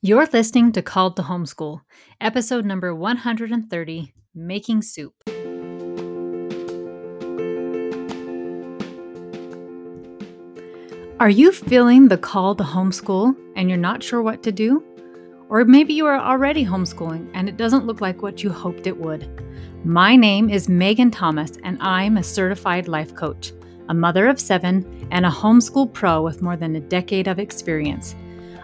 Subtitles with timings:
[0.00, 1.80] You're listening to Called to Homeschool,
[2.20, 5.12] episode number 130 Making Soup.
[11.18, 14.84] Are you feeling the call to homeschool and you're not sure what to do?
[15.48, 18.98] Or maybe you are already homeschooling and it doesn't look like what you hoped it
[18.98, 19.28] would.
[19.84, 23.52] My name is Megan Thomas and I'm a certified life coach,
[23.88, 28.14] a mother of seven, and a homeschool pro with more than a decade of experience.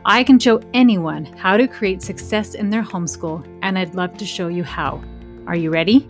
[0.07, 4.27] I can show anyone how to create success in their homeschool, and I'd love to
[4.27, 5.03] show you how.
[5.47, 6.07] Are you ready?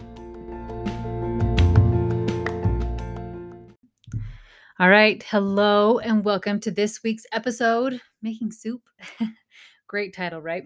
[4.80, 5.22] All right.
[5.22, 8.82] Hello, and welcome to this week's episode Making Soup.
[9.86, 10.64] Great title, right?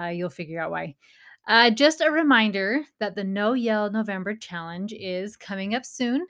[0.00, 0.94] Uh, you'll figure out why.
[1.48, 6.24] Uh, just a reminder that the No Yell November challenge is coming up soon.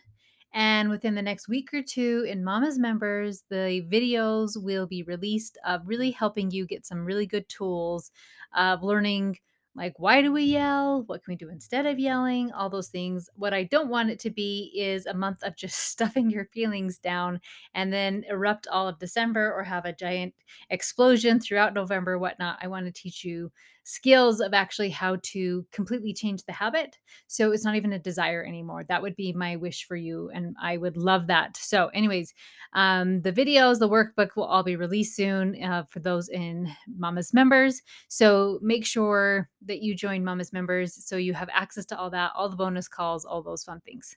[0.55, 5.59] And within the next week or two, in Mama's members, the videos will be released
[5.67, 8.11] of really helping you get some really good tools
[8.55, 9.39] of learning
[9.75, 11.03] like why do we yell?
[11.07, 12.53] What can we do instead of yelling?
[12.53, 13.31] all those things.
[13.37, 16.99] What i don't want it to be is a month of just stuffing your feelings
[16.99, 17.41] down
[17.75, 20.35] and then erupt all of december or have a giant
[20.71, 22.59] explosion throughout november whatnot.
[22.61, 23.51] I want to teach you
[23.85, 26.99] skills of actually how to completely change the habit.
[27.27, 28.85] So it's not even a desire anymore.
[28.89, 30.31] That would be my wish for you.
[30.33, 31.57] And I would love that.
[31.57, 32.33] So, anyways,
[32.75, 37.35] um, the videos, the workbook will all be released soon uh, for those in Mama's
[37.35, 37.83] members.
[38.09, 42.33] So make sure that you join Mama's members so you have access to all that,
[42.37, 44.17] all the bonus calls, all those fun things.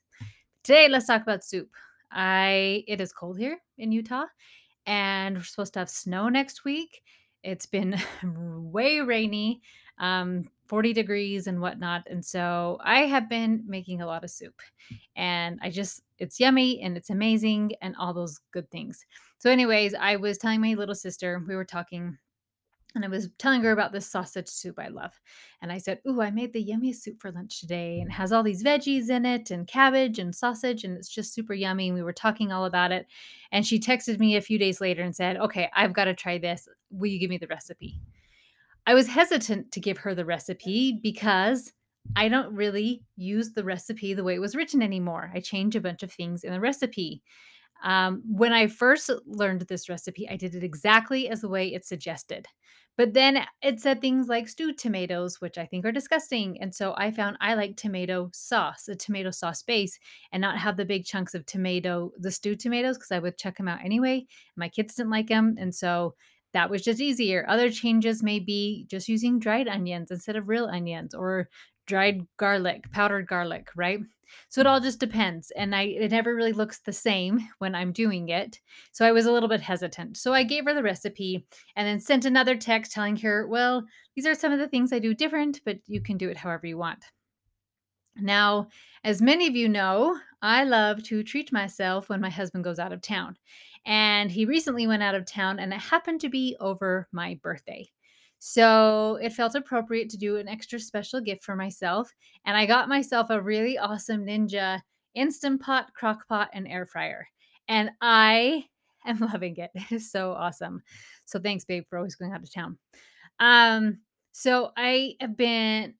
[0.63, 1.69] Today, let's talk about soup.
[2.11, 4.25] I it is cold here in Utah
[4.85, 7.01] and we're supposed to have snow next week.
[7.45, 7.95] It's been
[8.71, 9.61] way rainy,
[9.99, 12.03] um, 40 degrees and whatnot.
[12.09, 14.61] And so I have been making a lot of soup.
[15.15, 19.05] And I just, it's yummy and it's amazing and all those good things.
[19.39, 22.17] So, anyways, I was telling my little sister, we were talking
[22.95, 25.19] and I was telling her about this sausage soup I love.
[25.61, 28.41] And I said, Ooh, I made the yummy soup for lunch today and has all
[28.41, 30.85] these veggies in it and cabbage and sausage.
[30.85, 31.89] And it's just super yummy.
[31.89, 33.05] And we were talking all about it.
[33.51, 36.37] And she texted me a few days later and said, Okay, I've got to try
[36.37, 36.69] this.
[36.89, 37.99] Will you give me the recipe?
[38.87, 41.73] I was hesitant to give her the recipe because
[42.15, 45.31] I don't really use the recipe the way it was written anymore.
[45.33, 47.23] I change a bunch of things in the recipe.
[47.83, 51.85] Um, when I first learned this recipe, I did it exactly as the way it
[51.85, 52.47] suggested.
[52.97, 56.61] But then it said things like stewed tomatoes, which I think are disgusting.
[56.61, 59.99] And so I found I like tomato sauce, a tomato sauce base,
[60.31, 63.57] and not have the big chunks of tomato, the stewed tomatoes, because I would check
[63.57, 64.25] them out anyway.
[64.55, 65.55] My kids didn't like them.
[65.59, 66.15] And so
[66.55, 67.45] that was just easier.
[67.47, 71.49] Other changes may be just using dried onions instead of real onions or
[71.85, 73.99] dried garlic, powdered garlic, right?
[74.47, 74.69] So it mm.
[74.69, 75.51] all just depends.
[75.51, 78.61] And I it never really looks the same when I'm doing it.
[78.93, 80.15] So I was a little bit hesitant.
[80.17, 81.45] So I gave her the recipe
[81.75, 83.85] and then sent another text telling her, well,
[84.15, 86.67] these are some of the things I do different, but you can do it however
[86.67, 87.03] you want.
[88.17, 88.69] Now,
[89.03, 92.93] as many of you know, I love to treat myself when my husband goes out
[92.93, 93.35] of town.
[93.85, 97.87] And he recently went out of town, and it happened to be over my birthday.
[98.39, 102.11] So it felt appropriate to do an extra special gift for myself.
[102.45, 104.81] And I got myself a really awesome Ninja
[105.15, 107.27] Instant Pot, Crock Pot, and Air Fryer.
[107.67, 108.65] And I
[109.05, 109.71] am loving it.
[109.73, 110.81] It is so awesome.
[111.25, 112.77] So thanks, babe, for always going out of town.
[113.39, 113.99] Um,
[114.31, 115.95] so I have been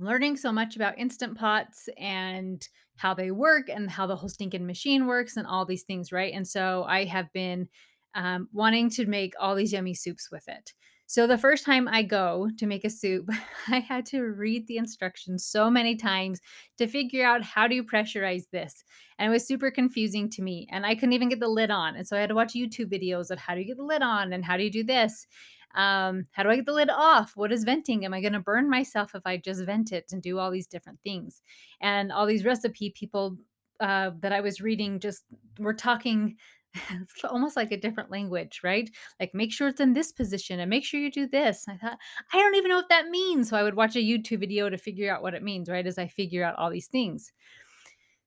[0.00, 2.66] learning so much about instant pots and
[2.96, 6.32] how they work and how the whole stinking machine works and all these things, right?
[6.32, 7.68] And so I have been
[8.14, 10.72] um, wanting to make all these yummy soups with it.
[11.08, 13.30] So the first time I go to make a soup,
[13.68, 16.40] I had to read the instructions so many times
[16.78, 18.82] to figure out how do you pressurize this.
[19.18, 20.66] And it was super confusing to me.
[20.72, 21.94] And I couldn't even get the lid on.
[21.94, 24.02] And so I had to watch YouTube videos of how do you get the lid
[24.02, 25.26] on and how do you do this.
[25.76, 27.32] Um, how do I get the lid off?
[27.36, 28.04] What is venting?
[28.04, 30.66] Am I going to burn myself if I just vent it and do all these
[30.66, 31.42] different things?
[31.80, 33.36] And all these recipe people
[33.80, 35.24] uh, that I was reading just
[35.58, 36.36] were talking
[37.28, 38.90] almost like a different language, right?
[39.20, 41.66] Like make sure it's in this position and make sure you do this.
[41.66, 41.98] And I thought,
[42.32, 43.50] I don't even know what that means.
[43.50, 45.86] So I would watch a YouTube video to figure out what it means, right?
[45.86, 47.32] As I figure out all these things.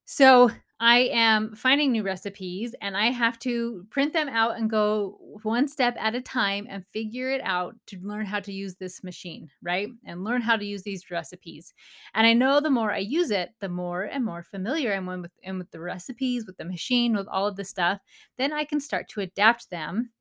[0.05, 5.17] So I am finding new recipes and I have to print them out and go
[5.43, 9.03] one step at a time and figure it out to learn how to use this
[9.03, 9.89] machine, right?
[10.05, 11.73] And learn how to use these recipes.
[12.13, 15.31] And I know the more I use it, the more and more familiar I'm with,
[15.43, 17.99] and with the recipes, with the machine, with all of the stuff,
[18.37, 20.11] then I can start to adapt them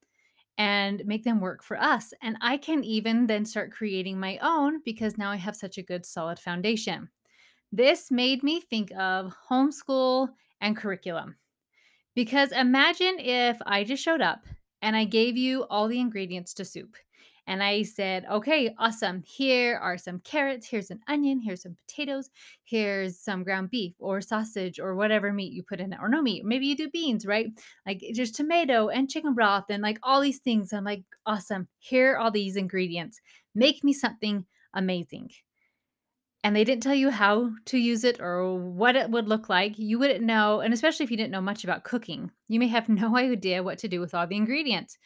[0.59, 2.13] and make them work for us.
[2.21, 5.83] And I can even then start creating my own because now I have such a
[5.83, 7.11] good solid foundation.
[7.71, 11.37] This made me think of homeschool and curriculum.
[12.15, 14.47] Because imagine if I just showed up
[14.83, 16.97] and I gave you all the ingredients to soup
[17.49, 19.23] And I said, okay, awesome.
[19.27, 20.69] Here are some carrots.
[20.69, 21.41] Here's an onion.
[21.41, 22.29] Here's some potatoes.
[22.65, 26.21] Here's some ground beef or sausage or whatever meat you put in it, or no
[26.21, 26.45] meat.
[26.45, 27.47] Maybe you do beans, right?
[27.87, 30.75] Like there's tomato and chicken broth and like all these things.
[30.75, 31.69] I'm like, awesome.
[31.79, 33.19] Here are all these ingredients.
[33.55, 34.45] Make me something
[34.75, 35.31] amazing
[36.45, 39.79] and they didn't tell you how to use it or what it would look like,
[39.79, 40.61] you wouldn't know.
[40.61, 43.79] And especially if you didn't know much about cooking, you may have no idea what
[43.79, 44.99] to do with all the ingredients.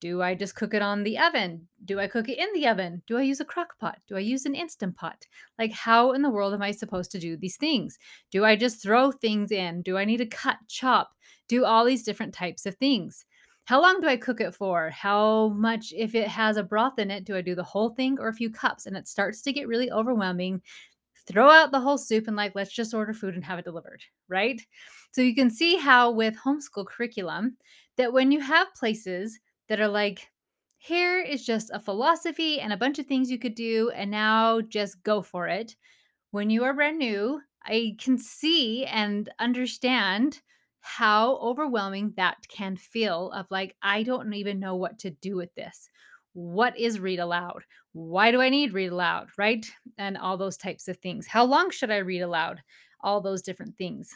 [0.00, 1.68] Do I just cook it on the oven?
[1.82, 3.02] Do I cook it in the oven?
[3.06, 4.00] Do I use a crock pot?
[4.06, 5.26] Do I use an instant pot?
[5.58, 7.96] Like, how in the world am I supposed to do these things?
[8.30, 9.80] Do I just throw things in?
[9.80, 11.12] Do I need to cut, chop,
[11.48, 13.24] do all these different types of things?
[13.66, 14.90] How long do I cook it for?
[14.90, 18.18] How much, if it has a broth in it, do I do the whole thing
[18.20, 18.84] or a few cups?
[18.84, 20.60] And it starts to get really overwhelming.
[21.26, 24.02] Throw out the whole soup and, like, let's just order food and have it delivered,
[24.28, 24.60] right?
[25.12, 27.56] So you can see how, with homeschool curriculum,
[27.96, 29.40] that when you have places
[29.70, 30.30] that are like,
[30.76, 34.60] here is just a philosophy and a bunch of things you could do, and now
[34.60, 35.76] just go for it.
[36.32, 40.42] When you are brand new, I can see and understand
[40.86, 45.54] how overwhelming that can feel of like, I don't even know what to do with
[45.54, 45.88] this.
[46.34, 47.62] What is read aloud?
[47.94, 49.28] Why do I need read aloud?
[49.38, 49.66] Right?
[49.96, 51.26] And all those types of things.
[51.26, 52.60] How long should I read aloud?
[53.00, 54.14] All those different things.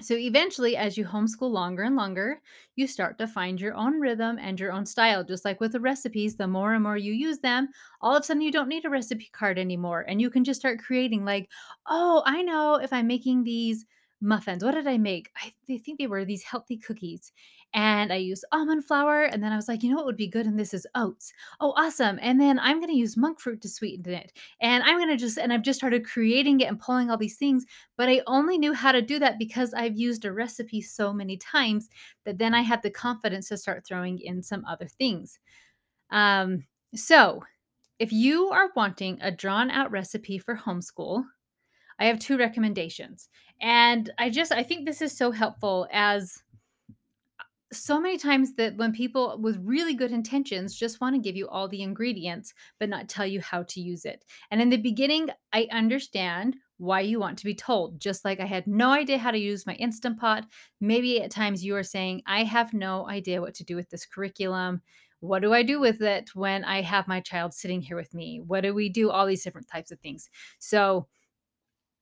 [0.00, 2.40] So eventually, as you homeschool longer and longer,
[2.76, 5.24] you start to find your own rhythm and your own style.
[5.24, 7.68] Just like with the recipes, the more and more you use them,
[8.00, 10.04] all of a sudden you don't need a recipe card anymore.
[10.06, 11.48] And you can just start creating, like,
[11.88, 13.84] oh, I know if I'm making these
[14.24, 14.64] muffins.
[14.64, 15.30] What did I make?
[15.36, 17.32] I, think they were these healthy cookies.
[17.72, 19.24] And I used almond flour.
[19.24, 20.46] And then I was like, you know what would be good?
[20.46, 21.32] And this is oats.
[21.60, 22.18] Oh, awesome.
[22.22, 24.32] And then I'm going to use monk fruit to sweeten it.
[24.60, 27.36] And I'm going to just, and I've just started creating it and pulling all these
[27.36, 27.66] things.
[27.96, 31.36] But I only knew how to do that because I've used a recipe so many
[31.36, 31.88] times
[32.24, 35.38] that then I had the confidence to start throwing in some other things.
[36.10, 37.42] Um, so
[37.98, 41.24] if you are wanting a drawn out recipe for homeschool,
[41.98, 43.28] I have two recommendations.
[43.60, 46.42] And I just I think this is so helpful as
[47.72, 51.48] so many times that when people with really good intentions just want to give you
[51.48, 54.24] all the ingredients but not tell you how to use it.
[54.50, 58.00] And in the beginning, I understand why you want to be told.
[58.00, 60.46] Just like I had no idea how to use my Instant Pot,
[60.80, 64.06] maybe at times you are saying, I have no idea what to do with this
[64.06, 64.82] curriculum.
[65.20, 68.40] What do I do with it when I have my child sitting here with me?
[68.44, 69.10] What do we do?
[69.10, 70.28] All these different types of things.
[70.58, 71.06] So,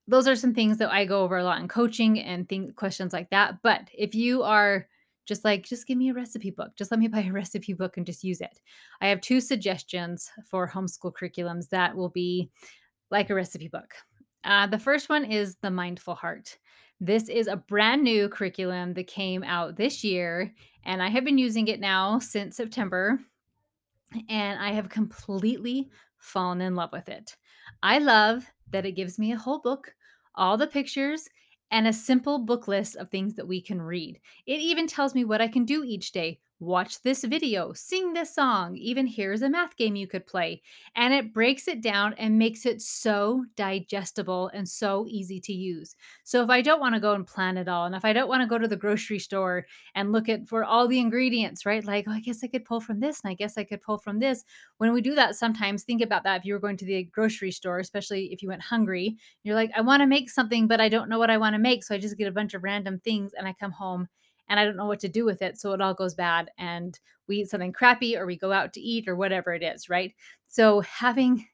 [0.07, 3.13] those are some things that I go over a lot in coaching and think questions
[3.13, 3.61] like that.
[3.61, 4.87] But if you are
[5.25, 7.97] just like, just give me a recipe book, just let me buy a recipe book
[7.97, 8.59] and just use it.
[9.01, 12.49] I have two suggestions for homeschool curriculums that will be
[13.11, 13.93] like a recipe book.
[14.43, 16.57] Uh, the first one is the Mindful Heart.
[16.99, 20.53] This is a brand new curriculum that came out this year,
[20.83, 23.19] and I have been using it now since September,
[24.29, 27.35] and I have completely fallen in love with it.
[27.81, 29.95] I love that it gives me a whole book,
[30.35, 31.29] all the pictures,
[31.71, 34.19] and a simple book list of things that we can read.
[34.45, 38.33] It even tells me what I can do each day, watch this video, sing this
[38.33, 40.61] song, even here's a math game you could play.
[40.95, 45.95] And it breaks it down and makes it so digestible and so easy to use.
[46.23, 48.29] So if I don't want to go and plan it all, and if I don't
[48.29, 49.65] want to go to the grocery store
[49.95, 51.83] and look at for all the ingredients, right?
[51.83, 53.97] Like, oh, I guess I could pull from this and I guess I could pull
[53.97, 54.43] from this.
[54.77, 57.51] When we do that, sometimes think about that if you were going to the grocery
[57.51, 60.89] store, especially if you went hungry, you're like, I want to make something, but I
[60.89, 61.83] don't know what I want to make.
[61.83, 64.07] So I just get a bunch of random things and I come home
[64.49, 65.59] and I don't know what to do with it.
[65.59, 68.81] So it all goes bad and we eat something crappy or we go out to
[68.81, 70.13] eat or whatever it is, right?
[70.47, 71.47] So having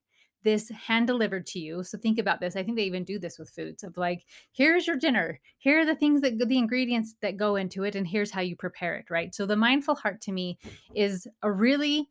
[0.44, 1.84] this hand delivered to you.
[1.84, 2.56] So think about this.
[2.56, 5.40] I think they even do this with foods of like, here's your dinner.
[5.58, 8.56] Here are the things that the ingredients that go into it, and here's how you
[8.56, 9.36] prepare it, right?
[9.36, 10.58] So the mindful heart to me
[10.96, 12.10] is a really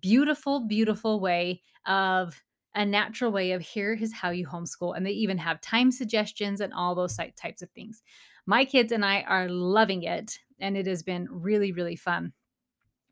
[0.00, 2.40] beautiful, beautiful way of
[2.74, 4.96] a natural way of here is how you homeschool.
[4.96, 8.02] And they even have time suggestions and all those types of things.
[8.50, 12.32] My kids and I are loving it, and it has been really, really fun.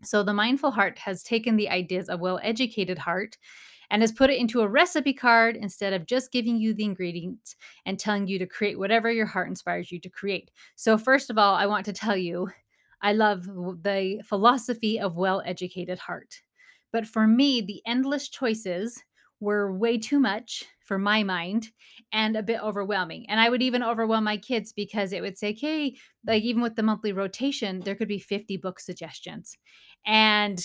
[0.03, 3.39] So, the mindful heart has taken the ideas of well educated heart
[3.89, 7.55] and has put it into a recipe card instead of just giving you the ingredients
[7.87, 10.51] and telling you to create whatever your heart inspires you to create.
[10.75, 12.49] So, first of all, I want to tell you
[13.01, 16.43] I love the philosophy of well educated heart.
[16.91, 19.05] But for me, the endless choices
[19.39, 21.69] were way too much for my mind
[22.13, 23.27] and a bit overwhelming.
[23.29, 25.95] And I would even overwhelm my kids because it would say, okay,
[26.27, 29.57] like even with the monthly rotation, there could be 50 book suggestions.
[30.07, 30.59] And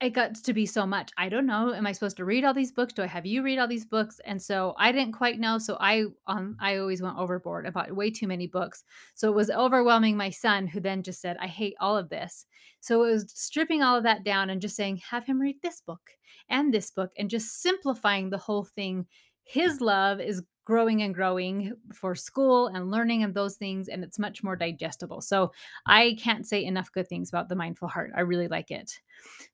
[0.00, 1.10] it got to be so much.
[1.16, 1.72] I don't know.
[1.72, 2.92] Am I supposed to read all these books?
[2.92, 4.20] Do I have you read all these books?
[4.26, 5.56] And so I didn't quite know.
[5.58, 8.84] So I um I always went overboard about way too many books.
[9.14, 12.44] So it was overwhelming my son, who then just said, I hate all of this.
[12.80, 15.80] So it was stripping all of that down and just saying, have him read this
[15.80, 16.10] book
[16.50, 19.06] and this book and just simplifying the whole thing.
[19.44, 24.18] His love is growing and growing for school and learning and those things and it's
[24.18, 25.22] much more digestible.
[25.22, 25.52] So
[25.86, 28.10] I can't say enough good things about the mindful heart.
[28.14, 29.00] I really like it.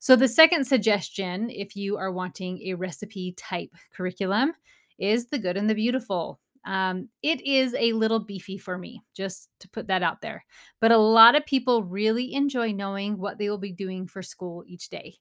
[0.01, 4.55] So, the second suggestion, if you are wanting a recipe type curriculum,
[4.99, 6.41] is The Good and the Beautiful.
[6.65, 10.45] Um, it is a little beefy for me, just to put that out there.
[10.81, 14.65] But a lot of people really enjoy knowing what they will be doing for school
[14.67, 15.17] each day.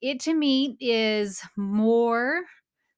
[0.00, 2.42] It to me is more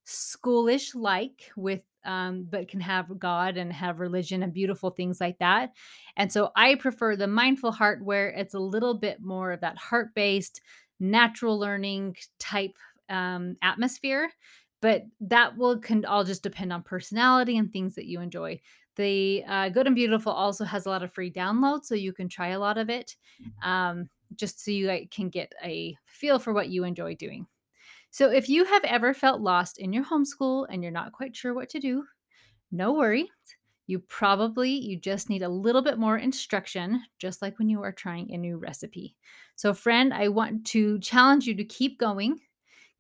[0.07, 5.39] schoolish like with um, but can have God and have religion and beautiful things like
[5.39, 5.73] that.
[6.17, 9.79] And so I prefer the mindful heart where it's a little bit more of that
[9.79, 10.61] heart based,
[11.01, 12.77] natural learning type
[13.09, 14.31] um, atmosphere.
[14.81, 18.61] But that will can all just depend on personality and things that you enjoy.
[18.97, 22.29] The uh, Good and Beautiful also has a lot of free downloads, so you can
[22.29, 23.17] try a lot of it,
[23.63, 27.47] um, just so you can get a feel for what you enjoy doing.
[28.15, 31.53] So, if you have ever felt lost in your homeschool and you're not quite sure
[31.53, 32.05] what to do,
[32.73, 33.29] no worry.
[33.89, 37.93] You probably you just need a little bit more instruction just like when you are
[37.93, 39.17] trying a new recipe.
[39.57, 42.39] So friend, I want to challenge you to keep going.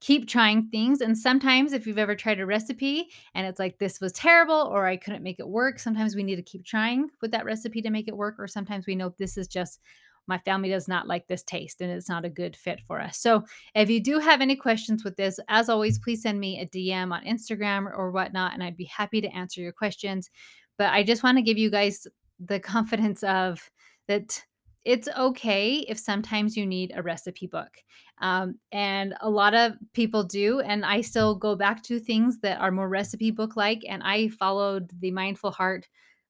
[0.00, 4.00] Keep trying things and sometimes if you've ever tried a recipe and it's like this
[4.00, 7.30] was terrible or I couldn't make it work, sometimes we need to keep trying with
[7.32, 9.80] that recipe to make it work or sometimes we know this is just
[10.26, 13.18] my family does not like this taste and it's not a good fit for us.
[13.18, 16.66] So, if you do have any questions with this, as always, please send me a
[16.66, 20.30] DM on Instagram or whatnot, and I'd be happy to answer your questions.
[20.78, 22.06] But I just want to give you guys
[22.40, 23.70] the confidence of
[24.08, 24.44] that
[24.84, 27.82] it's okay if sometimes you need a recipe book.
[28.18, 30.60] Um, and a lot of people do.
[30.60, 33.82] And I still go back to things that are more recipe book like.
[33.88, 35.88] And I followed the Mindful Heart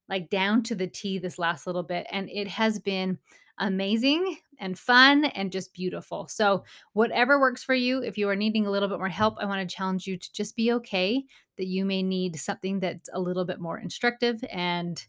[0.09, 2.07] like down to the T this last little bit.
[2.11, 3.19] And it has been
[3.59, 6.29] amazing and fun and just beautiful.
[6.29, 9.47] So, whatever works for you, if you are needing a little bit more help, I
[9.47, 11.25] want to challenge you to just be okay
[11.57, 14.45] that you may need something that's a little bit more instructive.
[14.51, 15.03] And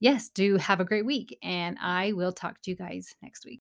[0.00, 1.36] yes, do have a great week.
[1.42, 3.60] And I will talk to you guys next week.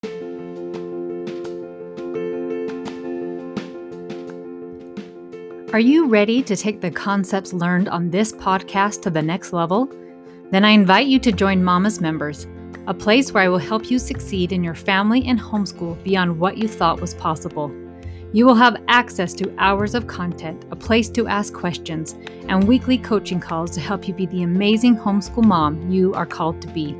[5.73, 9.89] Are you ready to take the concepts learned on this podcast to the next level?
[10.49, 12.47] Then I invite you to join Mama's Members
[12.87, 16.57] a place where I will help you succeed in your family and homeschool beyond what
[16.57, 17.71] you thought was possible.
[18.33, 22.15] You will have access to hours of content, a place to ask questions,
[22.47, 26.61] and weekly coaching calls to help you be the amazing homeschool mom you are called
[26.61, 26.95] to be.